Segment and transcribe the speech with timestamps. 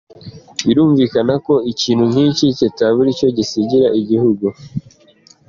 [0.65, 4.45] Birumvikana ko ikintu nk’iki kitabura icyo gisigira igihugu.